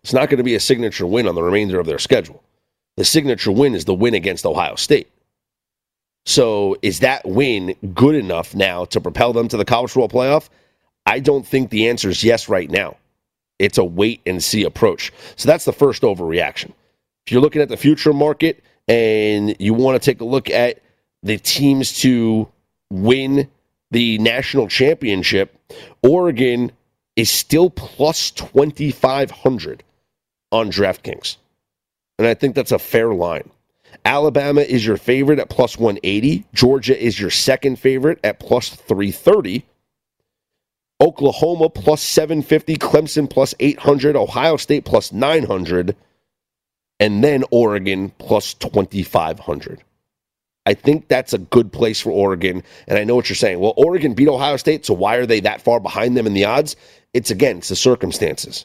[0.03, 2.43] It's not going to be a signature win on the remainder of their schedule.
[2.97, 5.11] The signature win is the win against Ohio State.
[6.25, 10.49] So, is that win good enough now to propel them to the college football playoff?
[11.05, 12.97] I don't think the answer is yes right now.
[13.59, 15.13] It's a wait and see approach.
[15.37, 16.73] So, that's the first overreaction.
[17.27, 20.81] If you're looking at the future market and you want to take a look at
[21.23, 22.49] the teams to
[22.91, 23.49] win
[23.91, 25.59] the national championship,
[26.03, 26.71] Oregon
[27.17, 29.83] is still plus 2,500
[30.53, 31.37] on DraftKings.
[32.19, 33.51] And I think that's a fair line.
[34.05, 36.45] Alabama is your favorite at plus 180.
[36.55, 39.65] Georgia is your second favorite at plus 330.
[41.01, 42.77] Oklahoma plus 750.
[42.77, 44.17] Clemson plus 800.
[44.17, 45.97] Ohio State plus 900.
[46.99, 49.83] And then Oregon plus 2,500.
[50.67, 52.63] I think that's a good place for Oregon.
[52.89, 53.61] And I know what you're saying.
[53.61, 56.45] Well, Oregon beat Ohio State, so why are they that far behind them in the
[56.45, 56.75] odds?
[57.15, 58.65] It's again, it's the circumstances.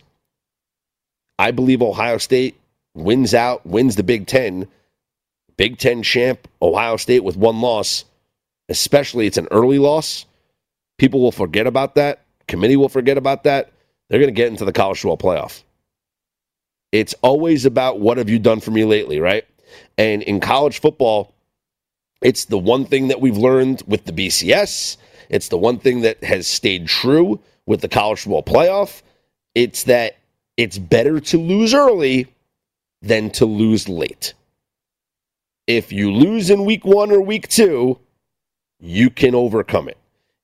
[1.38, 2.60] I believe Ohio State
[2.96, 4.68] wins out, wins the Big Ten.
[5.58, 8.04] Big Ten champ, Ohio State with one loss,
[8.68, 10.26] especially it's an early loss.
[10.98, 12.21] People will forget about that.
[12.52, 13.72] Committee will forget about that.
[14.10, 15.64] They're going to get into the college football playoff.
[16.92, 19.46] It's always about what have you done for me lately, right?
[19.98, 21.34] And in college football,
[22.22, 24.98] it's the one thing that we've learned with the BCS.
[25.30, 29.02] It's the one thing that has stayed true with the college football playoff.
[29.56, 30.18] It's that
[30.58, 32.28] it's better to lose early
[33.02, 34.34] than to lose late.
[35.68, 38.00] if you lose in week one or week two,
[38.80, 39.98] you can overcome it.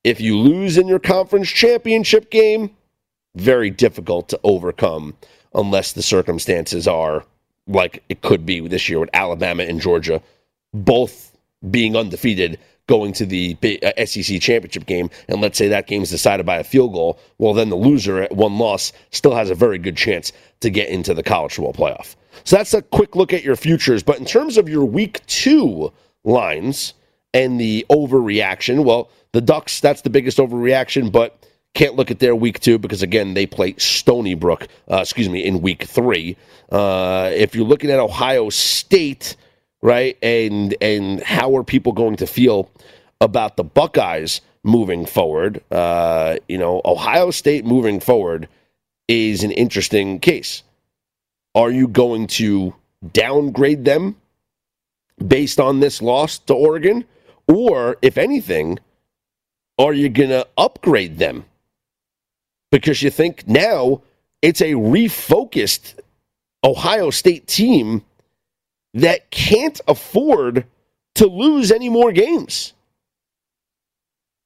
[0.08, 2.72] If you lose in your conference championship game,
[3.36, 5.18] very difficult to overcome
[5.54, 7.26] unless the circumstances are
[7.68, 10.22] like it could be this year with Alabama and Georgia
[10.74, 11.38] both
[11.70, 16.10] being undefeated going to the uh, SEC championship game, and let's say that game is
[16.10, 19.56] decided by a field goal, well, then the loser at one loss still has a
[19.56, 20.32] very good chance
[20.62, 22.16] to get into the college football playoff.
[22.46, 24.04] So that's a quick look at your futures.
[24.04, 25.92] But in terms of your week two
[26.24, 26.94] lines
[27.34, 31.38] and the overreaction, well, the Ducks, that's the biggest overreaction, but
[31.74, 35.44] can't look at their week two because, again, they play Stony Brook, uh, excuse me,
[35.44, 36.36] in week three.
[36.72, 39.36] Uh, if you're looking at Ohio State,
[39.82, 42.70] right, and and how are people going to feel
[43.22, 45.62] about the Buckeyes moving forward?
[45.72, 48.48] Uh, you know, Ohio State moving forward
[49.08, 50.64] is an interesting case.
[51.54, 52.74] Are you going to
[53.14, 54.16] downgrade them
[55.26, 57.06] based on this loss to Oregon?
[57.48, 58.80] Or, if anything,
[59.78, 61.46] are you going to upgrade them?
[62.72, 64.02] Because you think now
[64.42, 65.96] it's a refocused
[66.64, 68.04] Ohio State team
[68.94, 70.66] that can't afford
[71.16, 72.74] to lose any more games.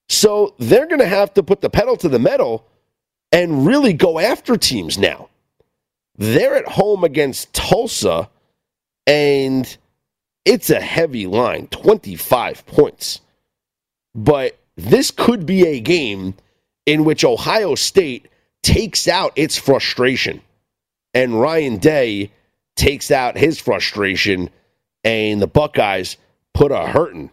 [0.09, 2.65] So they're going to have to put the pedal to the metal
[3.31, 5.29] and really go after teams now.
[6.17, 8.29] They're at home against Tulsa,
[9.07, 9.77] and
[10.43, 13.21] it's a heavy line 25 points.
[14.13, 14.57] But
[14.89, 16.33] this could be a game
[16.85, 18.27] in which Ohio State
[18.63, 20.41] takes out its frustration
[21.13, 22.31] and Ryan Day
[22.75, 24.49] takes out his frustration
[25.03, 26.17] and the Buckeyes
[26.53, 27.29] put a hurting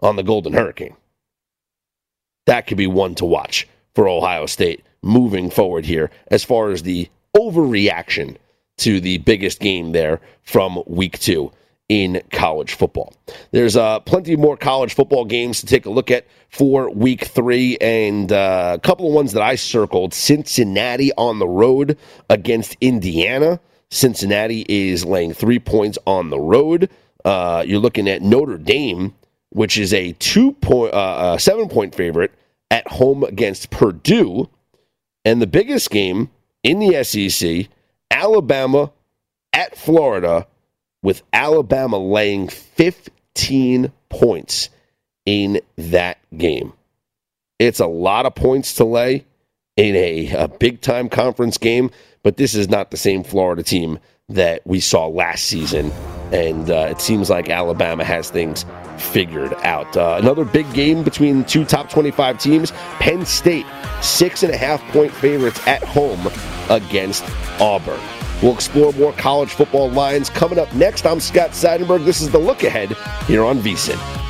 [0.00, 0.96] on the Golden Hurricane.
[2.46, 6.82] That could be one to watch for Ohio State moving forward here as far as
[6.82, 8.36] the overreaction
[8.78, 11.52] to the biggest game there from week two
[11.90, 13.12] in college football.
[13.50, 17.76] There's uh, plenty more college football games to take a look at for week three,
[17.80, 21.98] and uh, a couple of ones that I circled Cincinnati on the road
[22.30, 23.58] against Indiana.
[23.90, 26.88] Cincinnati is laying three points on the road.
[27.24, 29.12] Uh, you're looking at Notre Dame,
[29.48, 32.30] which is a two point, uh, seven point favorite
[32.70, 34.48] at home against Purdue.
[35.24, 36.30] And the biggest game
[36.62, 37.66] in the SEC,
[38.12, 38.92] Alabama
[39.52, 40.46] at Florida,
[41.02, 44.68] with Alabama laying 15 points
[45.26, 46.72] in that game.
[47.58, 49.24] It's a lot of points to lay
[49.76, 51.90] in a, a big time conference game,
[52.22, 53.98] but this is not the same Florida team
[54.28, 55.90] that we saw last season.
[56.32, 58.64] And uh, it seems like Alabama has things
[58.98, 59.96] figured out.
[59.96, 62.70] Uh, another big game between two top 25 teams.
[63.00, 63.66] Penn State,
[64.00, 66.28] six and a half point favorites at home
[66.68, 67.24] against
[67.60, 68.00] Auburn.
[68.42, 71.04] We'll explore more college football lines coming up next.
[71.04, 72.04] I'm Scott Seidenberg.
[72.04, 74.29] This is the look ahead here on VSIN.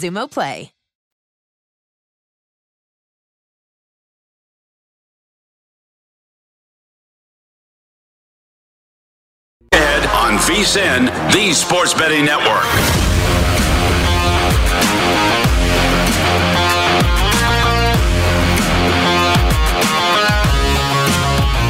[0.00, 0.72] Xumo Play.
[9.72, 12.64] Ahead on VSIN, the Sports Betting Network.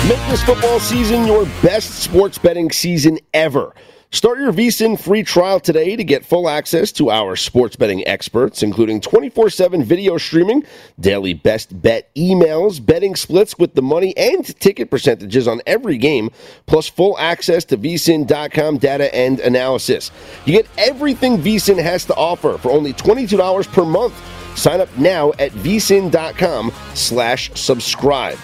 [0.09, 3.75] Make this football season your best sports betting season ever.
[4.13, 8.61] Start your VSIN free trial today to get full access to our sports betting experts,
[8.61, 10.65] including 24 7 video streaming,
[10.99, 16.29] daily best bet emails, betting splits with the money, and ticket percentages on every game,
[16.67, 20.11] plus full access to VSIN.com data and analysis.
[20.45, 24.15] You get everything VSIN has to offer for only $22 per month.
[24.59, 28.39] Sign up now at VSIN.com slash subscribe.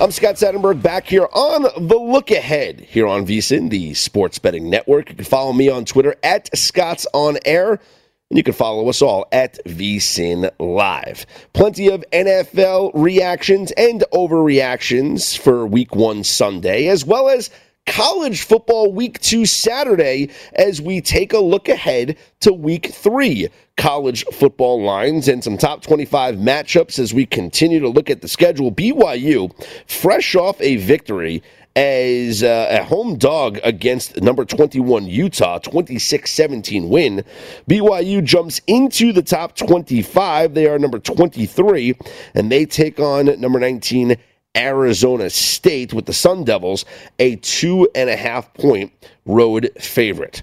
[0.00, 4.70] I'm Scott Seidenberg back here on the look ahead here on VSIN, the sports betting
[4.70, 5.10] network.
[5.10, 7.72] You can follow me on Twitter at Scott's on air.
[7.72, 11.26] And you can follow us all at VSIN Live.
[11.52, 17.50] Plenty of NFL reactions and overreactions for week one Sunday, as well as
[17.86, 24.24] college football week two Saturday as we take a look ahead to week three college
[24.26, 28.70] football lines and some top 25 matchups as we continue to look at the schedule.
[28.70, 29.50] BYU,
[29.86, 31.42] fresh off a victory
[31.74, 37.24] as uh, a home dog against number 21 Utah, 26 17 win.
[37.68, 40.54] BYU jumps into the top 25.
[40.54, 41.94] They are number 23,
[42.34, 44.16] and they take on number 19.
[44.54, 46.84] Arizona State with the Sun Devils,
[47.18, 48.92] a two and a half point
[49.24, 50.42] road favorite.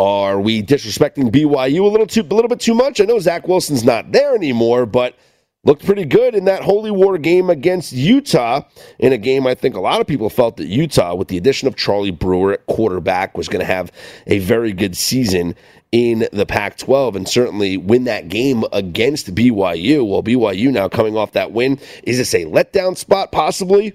[0.00, 3.00] Are we disrespecting BYU a little too, a little bit too much?
[3.00, 5.16] I know Zach Wilson's not there anymore, but
[5.64, 8.62] looked pretty good in that Holy War game against Utah.
[8.98, 11.68] In a game, I think a lot of people felt that Utah, with the addition
[11.68, 13.92] of Charlie Brewer at quarterback, was going to have
[14.26, 15.54] a very good season
[15.92, 20.04] in the Pac 12 and certainly win that game against BYU.
[20.08, 21.78] Well, BYU now coming off that win.
[22.02, 23.94] Is this a letdown spot possibly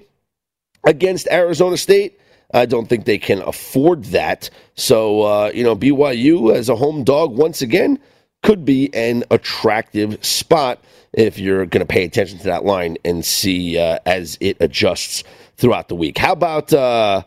[0.86, 2.18] against Arizona State?
[2.54, 4.50] I don't think they can afford that.
[4.76, 8.00] So, uh, you know, BYU as a home dog once again
[8.42, 10.80] could be an attractive spot
[11.14, 15.24] if you're going to pay attention to that line and see uh, as it adjusts
[15.58, 16.18] throughout the week.
[16.18, 17.24] How about uh,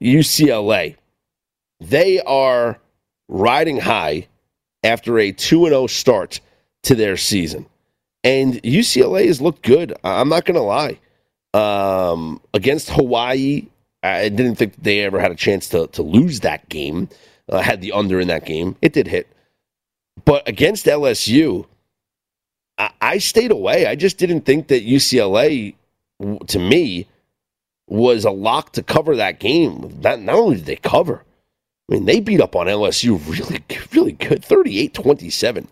[0.00, 0.96] UCLA?
[1.80, 2.78] They are
[3.28, 4.28] riding high
[4.82, 6.40] after a 2 0 start
[6.84, 7.66] to their season.
[8.22, 9.94] And UCLA has looked good.
[10.04, 10.98] I'm not going to lie.
[11.52, 13.68] Um, against Hawaii,
[14.04, 17.08] I didn't think they ever had a chance to, to lose that game.
[17.48, 18.76] Uh, had the under in that game.
[18.80, 19.28] It did hit.
[20.24, 21.66] But against LSU,
[22.78, 23.86] I, I stayed away.
[23.86, 25.74] I just didn't think that UCLA,
[26.46, 27.06] to me,
[27.86, 29.90] was a lock to cover that game.
[30.00, 31.24] That, not only did they cover,
[31.88, 35.68] I mean, they beat up on LSU really, really good, 38 27.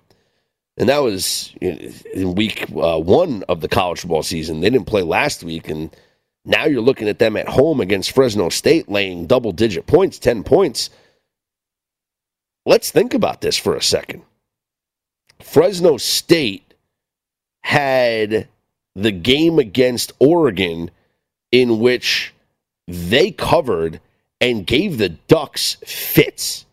[0.78, 4.60] And that was in week uh, one of the college football season.
[4.60, 5.68] They didn't play last week.
[5.68, 5.94] And
[6.45, 10.43] now you're looking at them at home against Fresno State laying double digit points, 10
[10.43, 10.90] points.
[12.66, 14.22] Let's think about this for a second.
[15.40, 16.74] Fresno State
[17.62, 18.49] had
[18.95, 20.90] the game against Oregon
[21.51, 22.32] in which
[22.88, 24.01] they covered
[24.40, 26.66] and gave the Ducks fits.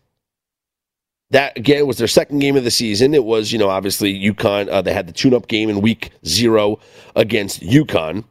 [1.30, 3.14] That again was their second game of the season.
[3.14, 4.68] It was, you know, obviously UConn.
[4.68, 6.80] Uh, they had the tune-up game in Week Zero
[7.14, 8.24] against UConn,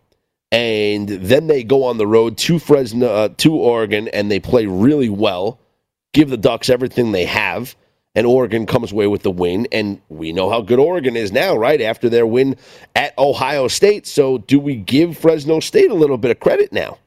[0.51, 4.65] and then they go on the road to Fresno, uh, to Oregon, and they play
[4.65, 5.59] really well.
[6.13, 7.75] Give the Ducks everything they have,
[8.15, 9.67] and Oregon comes away with the win.
[9.71, 12.55] And we know how good Oregon is now, right after their win
[12.95, 14.07] at Ohio State.
[14.07, 16.97] So, do we give Fresno State a little bit of credit now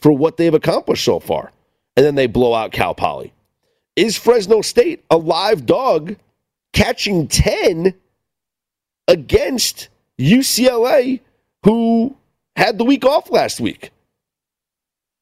[0.00, 1.52] for what they've accomplished so far?
[1.98, 3.32] and then they blow out Cal Poly.
[3.96, 6.14] Is Fresno State a live dog
[6.72, 7.92] catching 10
[9.08, 11.18] against UCLA,
[11.64, 12.16] who
[12.58, 13.90] had the week off last week?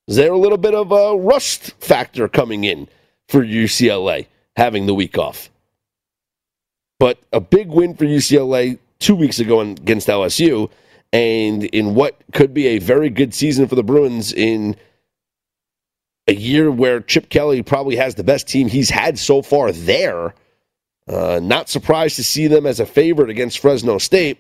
[0.09, 2.89] Is there a little bit of a rust factor coming in
[3.29, 4.27] for UCLA
[4.57, 5.51] having the week off?
[6.99, 10.71] But a big win for UCLA two weeks ago against LSU,
[11.13, 14.75] and in what could be a very good season for the Bruins in
[16.27, 20.35] a year where Chip Kelly probably has the best team he's had so far there.
[21.07, 24.39] Uh, not surprised to see them as a favorite against Fresno State.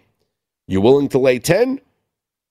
[0.67, 1.81] You willing to lay 10?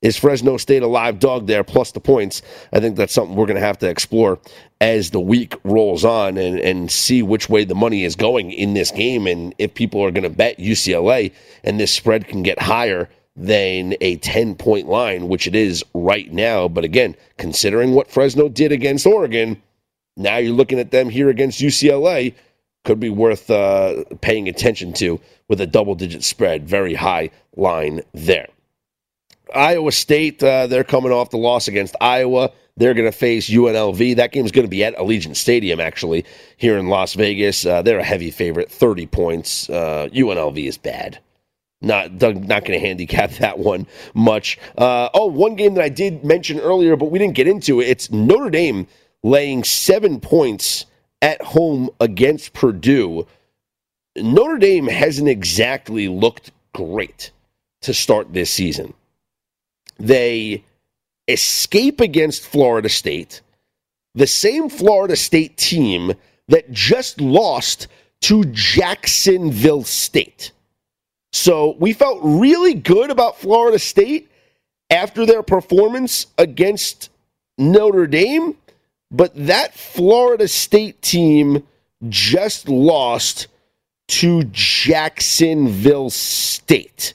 [0.02, 2.42] Is Fresno State a live dog there plus the points?
[2.72, 4.40] I think that's something we're going to have to explore
[4.82, 8.74] as the week rolls on and, and see which way the money is going in
[8.74, 11.32] this game and if people are going to bet UCLA
[11.64, 16.32] and this spread can get higher than a 10 point line, which it is right
[16.32, 16.68] now.
[16.68, 19.62] But again, considering what Fresno did against Oregon,
[20.18, 22.34] now you're looking at them here against UCLA.
[22.84, 26.70] Could be worth uh, paying attention to with a double digit spread.
[26.70, 28.48] Very high line there.
[29.54, 32.52] Iowa State, uh, they're coming off the loss against Iowa.
[32.78, 34.18] They're going to face UNLV.
[34.18, 36.26] That game is going to be at Allegiant Stadium, actually,
[36.58, 37.66] here in Las Vegas.
[37.66, 39.70] Uh, they're a heavy favorite, 30 points.
[39.70, 41.20] Uh, UNLV is bad.
[41.82, 44.58] Not not going to handicap that one much.
[44.78, 47.88] Uh, oh, one game that I did mention earlier, but we didn't get into it.
[47.88, 48.88] It's Notre Dame
[49.24, 50.86] laying seven points
[51.22, 53.26] at home against Purdue.
[54.18, 57.32] Notre Dame hasn't exactly looked great
[57.82, 58.94] to start this season.
[59.98, 60.64] They
[61.28, 63.42] escape against Florida State,
[64.14, 66.14] the same Florida State team
[66.48, 67.88] that just lost
[68.22, 70.52] to Jacksonville State.
[71.34, 74.30] So we felt really good about Florida State
[74.90, 77.10] after their performance against
[77.58, 78.56] Notre Dame,
[79.12, 81.64] but that Florida State team
[82.10, 83.48] just lost
[84.08, 87.14] to Jacksonville State.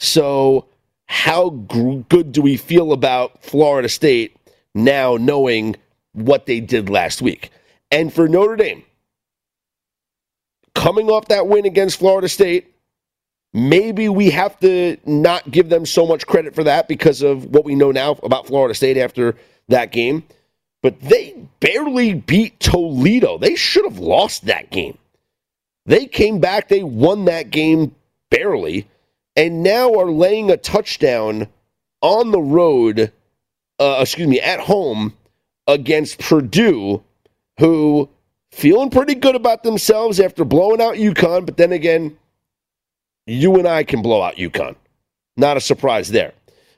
[0.00, 0.66] So,
[1.08, 4.36] how good do we feel about Florida State
[4.74, 5.74] now knowing
[6.12, 7.50] what they did last week?
[7.90, 8.84] And for Notre Dame,
[10.74, 12.72] coming off that win against Florida State,
[13.54, 17.64] maybe we have to not give them so much credit for that because of what
[17.64, 19.34] we know now about Florida State after
[19.68, 20.22] that game.
[20.82, 23.38] But they barely beat Toledo.
[23.38, 24.98] They should have lost that game.
[25.86, 27.94] They came back, they won that game
[28.30, 28.86] barely,
[29.38, 31.46] and now are laying a touchdown
[32.02, 33.12] on the road,
[33.78, 35.16] uh, excuse me, at home
[35.68, 37.04] against Purdue,
[37.60, 38.10] who
[38.50, 42.18] feeling pretty good about themselves after blowing out UConn, but then again,
[43.26, 44.74] you and I can blow out UConn.
[45.36, 46.32] Not a surprise there.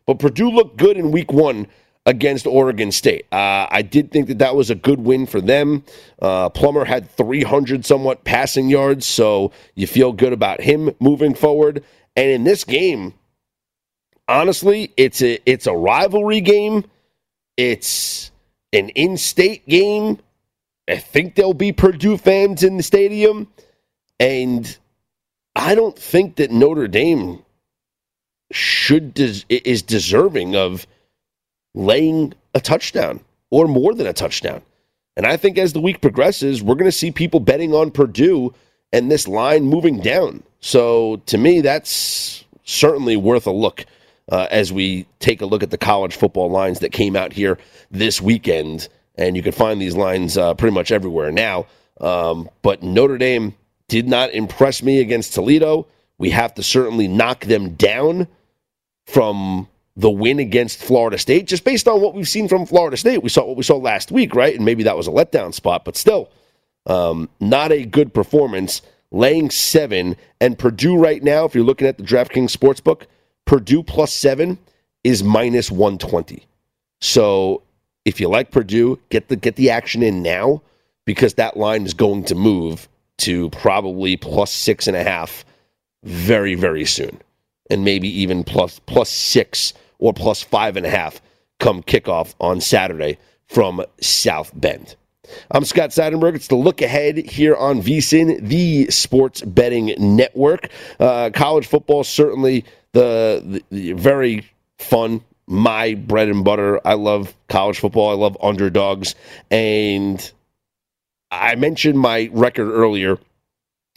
[0.05, 1.67] But Purdue looked good in week one
[2.05, 3.27] against Oregon State.
[3.33, 5.85] Uh, I did think that that was a good win for them.
[6.21, 11.85] Uh, Plummer had 300 somewhat passing yards, so you feel good about him moving forward.
[12.17, 13.15] And in this game,
[14.29, 16.85] honestly, it's a it's a rivalry game.
[17.57, 18.31] It's
[18.73, 20.19] an in-state game.
[20.89, 23.49] I think there'll be Purdue fans in the stadium,
[24.19, 24.77] and
[25.55, 27.45] I don't think that Notre Dame
[28.53, 30.87] should des- is deserving of
[31.75, 34.63] laying a touchdown or more than a touchdown.
[35.17, 38.55] And I think as the week progresses, we're going to see people betting on Purdue
[38.93, 40.43] and this line moving down.
[40.61, 43.85] So to me, that's certainly worth a look
[44.31, 47.59] uh, as we take a look at the college football lines that came out here
[47.91, 48.89] this weekend.
[49.17, 51.67] And you can find these lines uh, pretty much everywhere now.
[52.01, 53.55] Um, but Notre Dame
[53.89, 55.87] did not impress me against Toledo.
[56.17, 58.29] We have to certainly knock them down
[59.07, 63.23] from the win against Florida State, just based on what we've seen from Florida State.
[63.23, 64.55] We saw what we saw last week, right?
[64.55, 66.31] And maybe that was a letdown spot, but still,
[66.87, 68.81] um, not a good performance.
[69.13, 73.03] Laying seven, and Purdue right now, if you're looking at the DraftKings Sportsbook,
[73.45, 74.59] Purdue plus seven
[75.03, 76.47] is minus 120.
[77.01, 77.63] So
[78.05, 80.63] if you like Purdue, get the get the action in now
[81.05, 82.89] because that line is going to move
[83.19, 85.45] to probably plus six and a half
[86.05, 87.21] very, very soon.
[87.71, 91.21] And maybe even plus plus six or plus five and a half
[91.59, 94.97] come kickoff on Saturday from South Bend.
[95.51, 96.35] I'm Scott Seidenberg.
[96.35, 100.69] It's the look ahead here on VSIN, the sports betting network.
[100.99, 104.47] Uh, college football certainly the, the, the very
[104.79, 106.81] fun my bread and butter.
[106.87, 108.11] I love college football.
[108.11, 109.17] I love underdogs.
[109.51, 110.33] And
[111.31, 113.19] I mentioned my record earlier,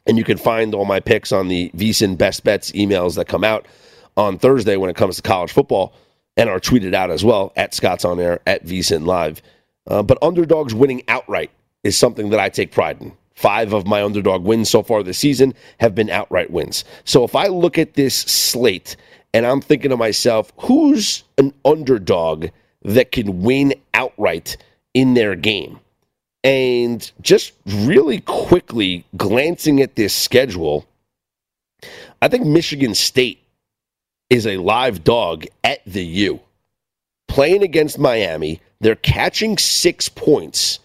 [0.08, 3.44] and you can find all my picks on the VSIN Best Bets emails that come
[3.44, 3.68] out
[4.18, 5.94] on Thursday when it comes to college football
[6.36, 9.42] and are tweeted out as well at Scott's On Air, at VSIN Live.
[9.88, 11.52] Uh, but underdogs winning outright
[11.84, 13.14] is something that I take pride in.
[13.36, 16.86] Five of my underdog wins so far this season have been outright wins.
[17.04, 18.96] So if I look at this slate
[19.34, 22.48] and I'm thinking to myself, who's an underdog
[22.84, 24.58] that can win outright
[24.94, 25.80] in their game?
[26.44, 30.86] And just really quickly glancing at this schedule,
[32.22, 33.42] I think Michigan State
[34.30, 36.40] is a live dog at the U.
[37.28, 40.80] Playing against Miami, they're catching six points.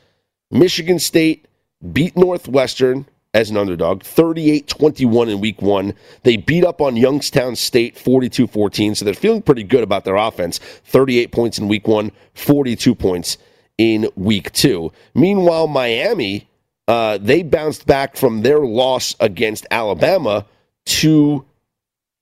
[0.51, 1.47] Michigan State
[1.93, 5.95] beat Northwestern, as an underdog, 38 21 in week one.
[6.23, 10.17] They beat up on Youngstown State 42 14, so they're feeling pretty good about their
[10.17, 10.59] offense.
[10.59, 13.39] 38 points in week one, 42 points
[13.77, 14.93] in week two.
[15.15, 16.49] Meanwhile, Miami,
[16.89, 20.47] uh, they bounced back from their loss against Alabama
[20.87, 21.45] to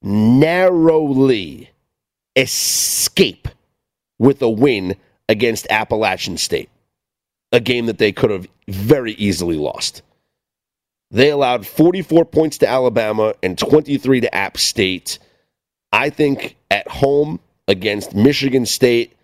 [0.03, 1.71] narrowly
[2.35, 3.49] escape
[4.19, 4.97] with a win
[5.29, 6.71] against Appalachian State,
[7.53, 10.03] a game that they could have very easily lost.
[11.11, 15.19] They allowed 44 points to Alabama and 23 to App State.
[15.93, 19.17] I think at home against Michigan State,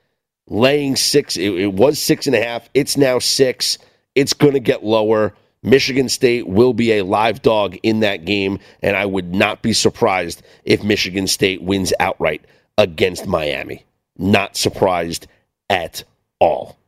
[0.48, 2.68] laying six, it, it was six and a half.
[2.74, 3.78] It's now six.
[4.14, 5.34] It's going to get lower.
[5.64, 9.72] Michigan State will be a live dog in that game, and I would not be
[9.72, 12.44] surprised if Michigan State wins outright
[12.78, 13.84] against Miami.
[14.18, 15.26] Not surprised
[15.72, 16.04] at
[16.38, 16.78] all.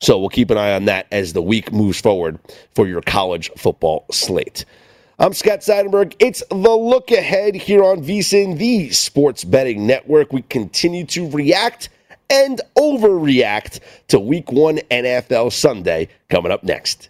[0.00, 2.38] So we'll keep an eye on that as the week moves forward
[2.74, 4.64] for your college football slate.
[5.18, 6.14] I'm Scott Seidenberg.
[6.18, 10.32] It's the look ahead here on VSIN, the sports betting network.
[10.32, 11.90] We continue to react
[12.30, 17.09] and overreact to week one NFL Sunday coming up next.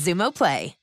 [0.01, 0.80] Xumo Play.